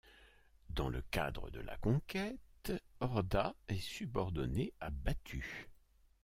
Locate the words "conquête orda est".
1.77-3.79